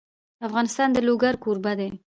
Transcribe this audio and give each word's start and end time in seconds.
افغانستان 0.47 0.87
د 0.93 0.97
لوگر 1.07 1.33
کوربه 1.43 1.73
دی. 1.79 1.89